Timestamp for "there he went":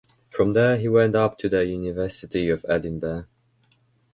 0.53-1.15